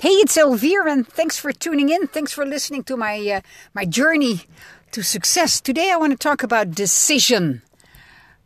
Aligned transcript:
Hey, 0.00 0.10
it's 0.10 0.36
Elvira, 0.36 0.92
and 0.92 1.04
thanks 1.04 1.38
for 1.38 1.50
tuning 1.50 1.88
in. 1.88 2.06
Thanks 2.06 2.30
for 2.30 2.46
listening 2.46 2.84
to 2.84 2.96
my 2.96 3.18
uh, 3.18 3.40
my 3.74 3.84
journey 3.84 4.42
to 4.92 5.02
success. 5.02 5.60
Today, 5.60 5.90
I 5.90 5.96
want 5.96 6.12
to 6.12 6.16
talk 6.16 6.44
about 6.44 6.70
decision. 6.70 7.62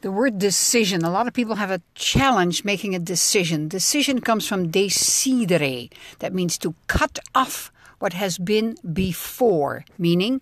The 0.00 0.10
word 0.10 0.38
decision. 0.38 1.04
A 1.04 1.10
lot 1.10 1.28
of 1.28 1.34
people 1.34 1.56
have 1.56 1.70
a 1.70 1.82
challenge 1.94 2.64
making 2.64 2.94
a 2.94 2.98
decision. 2.98 3.68
Decision 3.68 4.22
comes 4.22 4.48
from 4.48 4.72
decidere. 4.72 5.92
That 6.20 6.32
means 6.32 6.56
to 6.64 6.74
cut 6.86 7.18
off 7.34 7.70
what 7.98 8.14
has 8.14 8.38
been 8.38 8.76
before, 8.94 9.84
meaning 9.98 10.40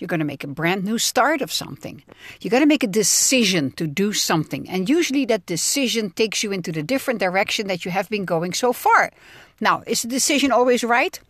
you're 0.00 0.08
going 0.08 0.20
to 0.20 0.26
make 0.26 0.44
a 0.44 0.48
brand 0.48 0.84
new 0.84 0.98
start 0.98 1.42
of 1.42 1.52
something. 1.52 2.02
You 2.40 2.50
got 2.50 2.60
to 2.60 2.66
make 2.66 2.82
a 2.82 2.88
decision 2.88 3.70
to 3.72 3.86
do 3.86 4.12
something. 4.12 4.68
And 4.68 4.88
usually 4.88 5.26
that 5.26 5.46
decision 5.46 6.10
takes 6.10 6.42
you 6.42 6.52
into 6.52 6.72
the 6.72 6.82
different 6.82 7.20
direction 7.20 7.66
that 7.68 7.84
you 7.84 7.90
have 7.90 8.08
been 8.08 8.24
going 8.24 8.54
so 8.54 8.72
far. 8.72 9.10
Now, 9.60 9.82
is 9.86 10.02
the 10.02 10.08
decision 10.08 10.52
always 10.52 10.82
right? 10.82 11.20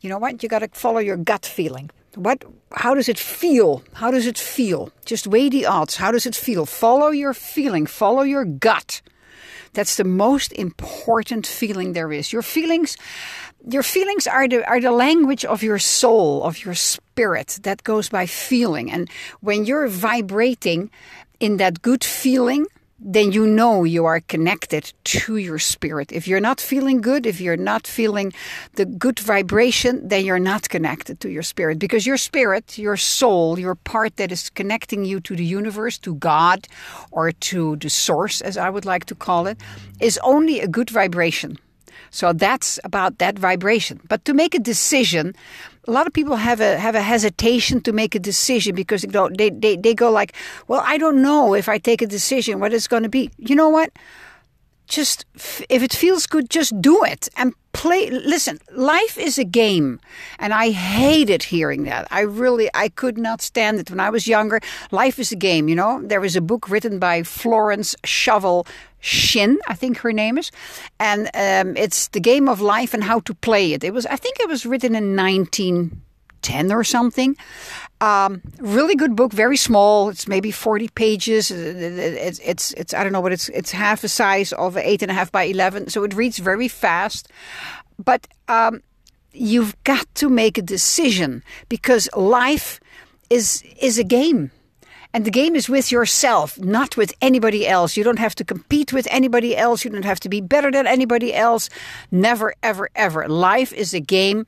You 0.00 0.08
know 0.08 0.18
what? 0.18 0.42
You 0.42 0.48
got 0.48 0.60
to 0.60 0.68
follow 0.72 0.98
your 1.00 1.16
gut 1.16 1.44
feeling. 1.44 1.90
What 2.14 2.44
how 2.72 2.94
does 2.94 3.10
it 3.10 3.18
feel? 3.18 3.82
How 3.92 4.10
does 4.10 4.26
it 4.26 4.38
feel? 4.38 4.90
Just 5.04 5.26
weigh 5.26 5.50
the 5.50 5.66
odds. 5.66 5.96
How 5.96 6.10
does 6.10 6.24
it 6.24 6.34
feel? 6.34 6.64
Follow 6.64 7.08
your 7.08 7.34
feeling, 7.34 7.84
follow 7.84 8.22
your 8.22 8.44
gut. 8.46 9.02
That's 9.74 9.96
the 9.96 10.04
most 10.04 10.52
important 10.52 11.46
feeling 11.46 11.92
there 11.92 12.10
is. 12.10 12.32
Your 12.32 12.40
feelings 12.40 12.96
your 13.66 13.82
feelings 13.82 14.26
are 14.26 14.48
the 14.48 14.64
are 14.66 14.80
the 14.80 14.92
language 14.92 15.44
of 15.44 15.62
your 15.62 15.78
soul, 15.78 16.42
of 16.44 16.64
your 16.64 16.74
spirit 16.74 17.58
that 17.62 17.82
goes 17.82 18.08
by 18.08 18.26
feeling. 18.26 18.90
And 18.90 19.10
when 19.40 19.64
you're 19.64 19.88
vibrating 19.88 20.90
in 21.40 21.56
that 21.56 21.82
good 21.82 22.04
feeling, 22.04 22.66
then 22.98 23.30
you 23.32 23.46
know 23.46 23.84
you 23.84 24.04
are 24.06 24.20
connected 24.20 24.92
to 25.04 25.36
your 25.36 25.58
spirit. 25.58 26.12
If 26.12 26.26
you're 26.26 26.40
not 26.40 26.60
feeling 26.60 27.00
good, 27.00 27.26
if 27.26 27.40
you're 27.40 27.56
not 27.56 27.86
feeling 27.86 28.32
the 28.74 28.86
good 28.86 29.18
vibration, 29.18 30.08
then 30.08 30.24
you're 30.24 30.38
not 30.38 30.68
connected 30.68 31.20
to 31.20 31.28
your 31.28 31.42
spirit 31.42 31.78
because 31.78 32.06
your 32.06 32.16
spirit, 32.16 32.78
your 32.78 32.96
soul, 32.96 33.58
your 33.58 33.74
part 33.74 34.16
that 34.16 34.32
is 34.32 34.48
connecting 34.50 35.04
you 35.04 35.20
to 35.20 35.36
the 35.36 35.44
universe, 35.44 35.98
to 35.98 36.14
God, 36.14 36.66
or 37.10 37.32
to 37.32 37.76
the 37.76 37.90
source, 37.90 38.40
as 38.40 38.56
I 38.56 38.70
would 38.70 38.86
like 38.86 39.04
to 39.06 39.14
call 39.14 39.46
it, 39.46 39.60
is 40.00 40.18
only 40.22 40.60
a 40.60 40.68
good 40.68 40.88
vibration. 40.88 41.58
So 42.10 42.32
that's 42.32 42.78
about 42.84 43.18
that 43.18 43.38
vibration. 43.38 44.00
But 44.08 44.24
to 44.24 44.34
make 44.34 44.54
a 44.54 44.58
decision, 44.58 45.34
a 45.86 45.90
lot 45.90 46.06
of 46.06 46.12
people 46.12 46.36
have 46.36 46.60
a 46.60 46.78
have 46.78 46.94
a 46.94 47.02
hesitation 47.02 47.80
to 47.82 47.92
make 47.92 48.14
a 48.14 48.18
decision 48.18 48.74
because 48.74 49.02
they 49.02 49.08
go, 49.08 49.28
they, 49.28 49.50
they, 49.50 49.76
they 49.76 49.94
go 49.94 50.10
like, 50.10 50.34
well, 50.68 50.82
I 50.84 50.98
don't 50.98 51.22
know 51.22 51.54
if 51.54 51.68
I 51.68 51.78
take 51.78 52.02
a 52.02 52.06
decision 52.06 52.60
what 52.60 52.72
it's 52.72 52.88
going 52.88 53.04
to 53.04 53.08
be. 53.08 53.30
You 53.38 53.54
know 53.54 53.68
what? 53.68 53.90
Just 54.88 55.26
if 55.68 55.82
it 55.82 55.92
feels 55.92 56.26
good, 56.26 56.48
just 56.48 56.80
do 56.80 57.02
it 57.04 57.28
and 57.36 57.54
play. 57.72 58.08
Listen, 58.10 58.58
life 58.72 59.18
is 59.18 59.36
a 59.36 59.44
game, 59.44 60.00
and 60.38 60.52
I 60.54 60.70
hated 60.70 61.42
hearing 61.42 61.84
that. 61.84 62.06
I 62.10 62.20
really 62.20 62.70
I 62.72 62.88
could 62.88 63.18
not 63.18 63.42
stand 63.42 63.80
it 63.80 63.90
when 63.90 64.00
I 64.00 64.10
was 64.10 64.28
younger. 64.28 64.60
Life 64.90 65.18
is 65.18 65.32
a 65.32 65.36
game. 65.36 65.68
You 65.68 65.74
know, 65.74 66.00
there 66.02 66.20
was 66.20 66.36
a 66.36 66.40
book 66.40 66.68
written 66.68 66.98
by 66.98 67.24
Florence 67.24 67.96
Scovel 68.04 68.66
Shinn, 69.06 69.58
I 69.68 69.74
think 69.74 69.98
her 69.98 70.12
name 70.12 70.36
is, 70.36 70.50
and 70.98 71.30
um, 71.34 71.76
it's 71.76 72.08
the 72.08 72.18
game 72.20 72.48
of 72.48 72.60
life 72.60 72.92
and 72.92 73.04
how 73.04 73.20
to 73.20 73.34
play 73.34 73.72
it. 73.72 73.84
It 73.84 73.94
was, 73.94 74.04
I 74.06 74.16
think, 74.16 74.40
it 74.40 74.48
was 74.48 74.66
written 74.66 74.96
in 74.96 75.14
1910 75.14 76.72
or 76.72 76.82
something. 76.82 77.36
Um, 78.00 78.42
really 78.58 78.96
good 78.96 79.14
book, 79.14 79.32
very 79.32 79.56
small. 79.56 80.08
It's 80.08 80.26
maybe 80.26 80.50
40 80.50 80.88
pages. 80.88 81.52
It's, 81.52 82.40
it's, 82.40 82.72
it's, 82.72 82.94
I 82.94 83.04
don't 83.04 83.12
know 83.12 83.22
but 83.22 83.32
it's, 83.32 83.48
it's 83.50 83.70
half 83.70 84.02
the 84.02 84.08
size 84.08 84.52
of 84.52 84.76
eight 84.76 85.02
and 85.02 85.10
a 85.10 85.14
half 85.14 85.30
by 85.30 85.44
11. 85.44 85.88
So 85.90 86.02
it 86.02 86.12
reads 86.12 86.38
very 86.38 86.68
fast. 86.68 87.28
But, 88.04 88.26
um, 88.48 88.82
you've 89.32 89.76
got 89.84 90.12
to 90.16 90.28
make 90.28 90.58
a 90.58 90.62
decision 90.62 91.44
because 91.68 92.08
life 92.16 92.80
is, 93.30 93.62
is 93.80 93.98
a 93.98 94.04
game. 94.04 94.50
And 95.16 95.24
the 95.24 95.30
game 95.30 95.56
is 95.56 95.66
with 95.66 95.90
yourself, 95.90 96.60
not 96.60 96.98
with 96.98 97.14
anybody 97.22 97.66
else. 97.66 97.96
You 97.96 98.04
don't 98.04 98.18
have 98.18 98.34
to 98.34 98.44
compete 98.44 98.92
with 98.92 99.08
anybody 99.10 99.56
else. 99.56 99.82
You 99.82 99.90
don't 99.90 100.04
have 100.04 100.20
to 100.20 100.28
be 100.28 100.42
better 100.42 100.70
than 100.70 100.86
anybody 100.86 101.32
else. 101.32 101.70
Never, 102.10 102.52
ever, 102.62 102.90
ever. 102.94 103.26
Life 103.26 103.72
is 103.72 103.94
a 103.94 104.00
game 104.00 104.46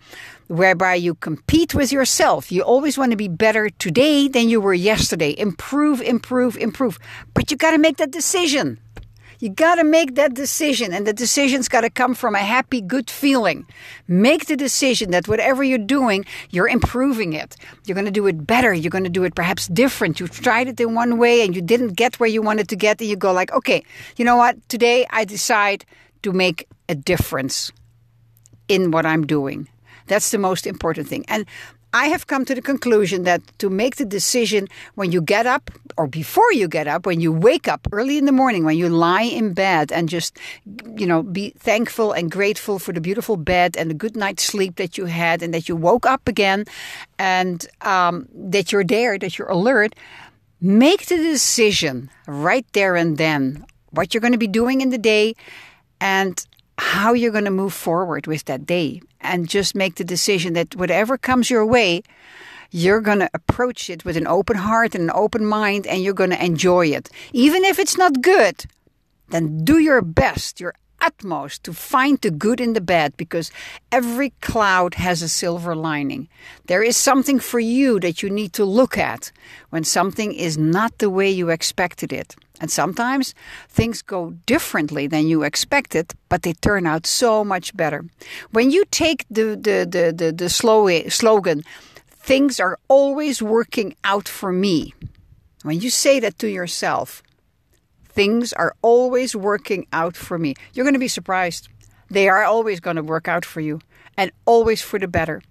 whereby 0.49 0.95
you 0.97 1.15
compete 1.15 1.75
with 1.75 1.91
yourself. 1.91 2.53
You 2.53 2.61
always 2.61 2.99
want 2.99 3.13
to 3.13 3.17
be 3.17 3.29
better 3.29 3.71
today 3.71 4.29
than 4.29 4.51
you 4.51 4.61
were 4.61 4.75
yesterday. 4.75 5.35
Improve, 5.39 6.03
improve, 6.03 6.59
improve. 6.59 6.99
But 7.33 7.51
you 7.51 7.57
got 7.57 7.71
to 7.71 7.79
make 7.79 7.97
that 7.97 8.11
decision. 8.11 8.79
You 9.41 9.51
got 9.51 9.77
to 9.77 9.85
make 9.85 10.17
that 10.17 10.35
decision, 10.35 10.93
and 10.93 11.07
the 11.07 11.13
decision's 11.13 11.69
got 11.69 11.83
to 11.83 11.91
come 11.91 12.15
from 12.15 12.35
a 12.35 12.41
happy, 12.41 12.81
good 12.81 13.09
feeling. 13.09 13.67
Make 14.09 14.47
the 14.47 14.57
decision 14.57 15.13
that 15.13 15.29
whatever 15.29 15.63
you're 15.63 15.79
doing, 15.79 16.25
you're 16.51 16.69
improving 16.69 17.35
it. 17.35 17.57
You're 17.87 17.95
going 17.95 18.05
to 18.05 18.11
do 18.11 18.27
it 18.27 18.47
better. 18.47 18.73
You're 18.75 18.91
going 18.91 19.05
to 19.05 19.11
do 19.11 19.23
it 19.23 19.37
perhaps 19.37 19.69
different. 19.69 20.19
You 20.19 20.27
tried 20.27 20.67
it 20.67 20.81
in 20.81 20.95
one 20.95 21.19
way 21.19 21.45
and 21.45 21.55
you 21.55 21.63
didn't 21.63 21.95
get 21.95 22.19
where 22.19 22.29
you 22.29 22.43
wanted 22.43 22.69
to 22.71 22.77
get, 22.77 23.01
and 23.01 23.09
you 23.09 23.17
go 23.17 23.33
like, 23.33 23.53
okay, 23.53 23.85
you 24.17 24.25
know 24.25 24.37
what? 24.37 24.57
Today 24.69 25.07
I 25.11 25.25
decide 25.25 25.85
to 26.23 26.33
make 26.33 26.67
a 26.89 26.97
difference 26.97 27.71
in 28.67 28.91
what 28.91 29.07
I'm 29.07 29.25
doing. 29.25 29.69
That's 30.09 30.31
the 30.31 30.39
most 30.39 30.67
important 30.67 31.07
thing. 31.07 31.25
And 31.29 31.47
I 31.93 32.09
have 32.09 32.27
come 32.27 32.45
to 32.45 32.55
the 32.55 32.61
conclusion 32.61 33.23
that 33.23 33.41
to 33.59 33.71
make 33.71 33.97
the 33.97 34.05
decision 34.05 34.69
when 34.95 35.11
you 35.11 35.23
get 35.23 35.47
up 35.47 35.71
or 35.97 36.07
before 36.07 36.53
you 36.53 36.69
get 36.69 36.87
up, 36.87 37.07
when 37.07 37.21
you 37.21 37.33
wake 37.33 37.67
up 37.67 37.89
early 37.93 38.19
in 38.19 38.27
the 38.27 38.33
morning, 38.33 38.65
when 38.65 38.77
you 38.77 38.89
lie 38.89 39.23
in 39.23 39.55
bed 39.55 39.91
and 39.91 40.09
just, 40.09 40.37
you 40.97 41.07
know, 41.07 41.23
be 41.23 41.51
thankful 41.59 42.13
and 42.13 42.31
grateful 42.31 42.79
for 42.79 42.93
the 42.93 43.01
beautiful 43.01 43.37
bed 43.37 43.77
and 43.77 43.89
the 43.89 43.95
good 43.95 44.17
night's 44.17 44.45
sleep 44.45 44.77
that 44.77 44.99
you 44.99 45.07
had 45.07 45.43
and 45.43 45.55
that 45.55 45.69
you 45.69 45.77
woke 45.77 46.05
up 46.05 46.29
again 46.29 46.67
and 47.19 47.67
um, 47.81 48.29
that 48.35 48.71
you're 48.71 48.85
there, 48.85 49.19
that 49.19 49.39
you're 49.39 49.49
alert, 49.49 49.95
make 50.61 51.07
the 51.07 51.17
decision 51.17 52.11
right 52.27 52.67
there 52.75 52.97
and 52.97 53.17
then 53.17 53.65
what 53.91 54.13
you're 54.13 54.21
going 54.21 54.33
to 54.33 54.39
be 54.39 54.47
doing 54.47 54.83
in 54.83 54.91
the 54.91 54.99
day 54.99 55.35
and 56.01 56.47
how 56.79 57.13
you're 57.13 57.33
going 57.33 57.45
to 57.45 57.51
move 57.51 57.75
forward 57.75 58.27
with 58.27 58.45
that 58.45 58.65
day 58.65 59.03
and 59.21 59.49
just 59.49 59.75
make 59.75 59.97
the 59.97 60.05
decision 60.05 60.53
that 60.55 60.77
whatever 60.77 61.19
comes 61.19 61.51
your 61.51 61.67
way, 61.67 62.03
you're 62.71 63.01
going 63.01 63.19
to 63.19 63.31
approach 63.35 63.91
it 63.91 64.05
with 64.05 64.17
an 64.17 64.27
open 64.27 64.57
heart 64.57 64.95
and 64.95 65.05
an 65.05 65.11
open 65.15 65.45
mind 65.45 65.87
and 65.87 66.03
you're 66.03 66.15
going 66.15 66.31
to 66.31 66.45
enjoy 66.45 66.87
it. 66.87 67.11
Even 67.33 67.65
if 67.65 67.79
it's 67.79 67.99
not 67.99 68.23
good, 68.23 68.65
then 69.31 69.65
do 69.65 69.79
your 69.79 70.01
best, 70.03 70.61
your 70.61 70.75
utmost 71.01 71.65
to 71.65 71.73
find 71.73 72.19
the 72.21 72.31
good 72.31 72.61
in 72.61 72.73
the 72.73 72.81
bad 72.81 73.17
because 73.17 73.51
every 73.93 74.31
cloud 74.41 74.95
has 74.95 75.23
a 75.23 75.29
silver 75.29 75.75
lining. 75.75 76.29
There 76.67 76.83
is 76.83 76.97
something 76.97 77.39
for 77.39 77.61
you 77.61 78.01
that 78.01 78.23
you 78.23 78.31
need 78.31 78.53
to 78.55 78.65
look 78.65 78.99
at 78.99 79.33
when 79.71 79.85
something 79.85 80.33
is 80.33 80.59
not 80.59 80.99
the 80.99 81.11
way 81.11 81.31
you 81.31 81.51
expected 81.51 82.13
it. 82.13 82.35
And 82.61 82.71
sometimes 82.71 83.35
things 83.69 84.03
go 84.03 84.31
differently 84.47 85.07
than 85.07 85.29
you 85.29 85.43
expected, 85.43 86.13
but 86.29 86.43
they 86.43 86.55
turn 86.55 86.87
out 86.87 87.07
so 87.07 87.45
much 87.45 87.77
better. 87.77 88.05
When 88.51 88.71
you 88.71 88.85
take 88.91 89.25
the, 89.31 89.57
the, 89.57 89.87
the, 89.89 90.13
the, 90.17 90.33
the 90.33 90.49
slow, 90.49 90.89
slogan, 91.09 91.63
things 92.11 92.59
are 92.59 92.79
always 92.89 93.41
working 93.41 93.95
out 94.03 94.29
for 94.29 94.53
me, 94.53 94.93
when 95.63 95.81
you 95.81 95.91
say 95.91 96.21
that 96.21 96.39
to 96.41 96.49
yourself, 96.49 97.23
things 98.09 98.53
are 98.53 98.75
always 98.83 99.37
working 99.37 99.87
out 99.93 100.17
for 100.17 100.39
me, 100.39 100.55
you're 100.73 100.85
going 100.85 100.95
to 100.95 100.99
be 100.99 101.09
surprised. 101.09 101.69
They 102.11 102.29
are 102.29 102.43
always 102.45 102.81
going 102.81 102.97
to 102.97 103.03
work 103.03 103.29
out 103.29 103.45
for 103.45 103.61
you 103.61 103.81
and 104.17 104.33
always 104.47 104.83
for 104.83 104.99
the 104.99 105.07
better. 105.07 105.43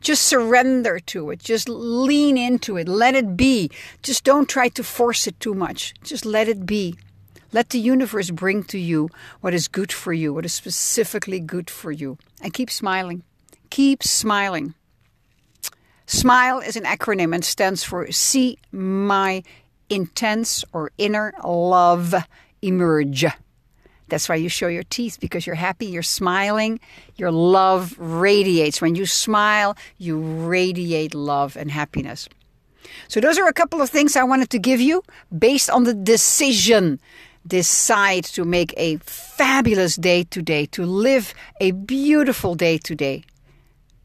Just 0.00 0.22
surrender 0.22 0.98
to 0.98 1.30
it. 1.30 1.40
Just 1.40 1.68
lean 1.68 2.36
into 2.36 2.76
it. 2.76 2.88
Let 2.88 3.14
it 3.14 3.36
be. 3.36 3.70
Just 4.02 4.24
don't 4.24 4.48
try 4.48 4.68
to 4.70 4.84
force 4.84 5.26
it 5.26 5.38
too 5.40 5.54
much. 5.54 5.94
Just 6.02 6.24
let 6.24 6.48
it 6.48 6.66
be. 6.66 6.96
Let 7.52 7.70
the 7.70 7.78
universe 7.78 8.30
bring 8.30 8.64
to 8.64 8.78
you 8.78 9.10
what 9.42 9.52
is 9.52 9.68
good 9.68 9.92
for 9.92 10.12
you, 10.12 10.32
what 10.32 10.46
is 10.46 10.54
specifically 10.54 11.38
good 11.38 11.68
for 11.68 11.92
you. 11.92 12.16
And 12.40 12.52
keep 12.52 12.70
smiling. 12.70 13.22
Keep 13.68 14.02
smiling. 14.02 14.74
SMILE 16.06 16.60
is 16.60 16.76
an 16.76 16.84
acronym 16.84 17.34
and 17.34 17.44
stands 17.44 17.84
for 17.84 18.10
See 18.10 18.58
My 18.70 19.42
Intense 19.88 20.64
or 20.72 20.92
Inner 20.98 21.32
Love 21.44 22.14
Emerge. 22.60 23.26
That's 24.12 24.28
why 24.28 24.34
you 24.34 24.50
show 24.50 24.68
your 24.68 24.82
teeth 24.82 25.16
because 25.20 25.46
you're 25.46 25.56
happy, 25.56 25.86
you're 25.86 26.02
smiling, 26.02 26.80
your 27.16 27.30
love 27.30 27.96
radiates. 27.98 28.82
When 28.82 28.94
you 28.94 29.06
smile, 29.06 29.74
you 29.96 30.20
radiate 30.20 31.14
love 31.14 31.56
and 31.56 31.70
happiness. 31.70 32.28
So, 33.08 33.20
those 33.20 33.38
are 33.38 33.48
a 33.48 33.54
couple 33.54 33.80
of 33.80 33.88
things 33.88 34.14
I 34.14 34.24
wanted 34.24 34.50
to 34.50 34.58
give 34.58 34.82
you 34.82 35.02
based 35.36 35.70
on 35.70 35.84
the 35.84 35.94
decision. 35.94 37.00
Decide 37.46 38.24
to 38.36 38.44
make 38.44 38.74
a 38.76 38.98
fabulous 38.98 39.96
day 39.96 40.24
today, 40.24 40.66
to 40.66 40.84
live 40.84 41.32
a 41.58 41.70
beautiful 41.70 42.54
day 42.54 42.76
today. 42.76 43.24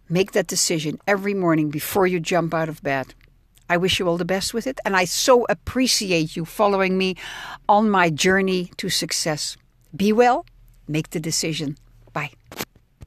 Make 0.07 0.31
that 0.31 0.47
decision 0.47 0.99
every 1.05 1.33
morning 1.33 1.69
before 1.69 2.07
you 2.07 2.21
jump 2.21 2.53
out 2.53 2.69
of 2.69 2.81
bed. 2.81 3.13
I 3.69 3.75
wish 3.75 3.99
you 3.99 4.07
all 4.07 4.17
the 4.17 4.23
best 4.23 4.53
with 4.53 4.67
it, 4.67 4.79
and 4.85 4.95
I 4.95 5.03
so 5.03 5.45
appreciate 5.49 6.37
you 6.37 6.45
following 6.45 6.97
me 6.97 7.17
on 7.67 7.89
my 7.89 8.09
journey 8.09 8.71
to 8.77 8.87
success. 8.87 9.57
Be 9.95 10.13
well, 10.13 10.45
make 10.87 11.09
the 11.11 11.19
decision. 11.19 11.77
Bye. 12.13 12.31